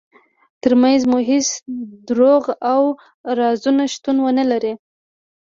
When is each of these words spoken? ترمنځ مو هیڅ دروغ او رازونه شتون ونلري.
ترمنځ 0.63 1.01
مو 1.09 1.17
هیڅ 1.29 1.47
دروغ 2.07 2.43
او 2.73 2.81
رازونه 3.37 3.83
شتون 3.93 4.17
ونلري. 4.25 4.73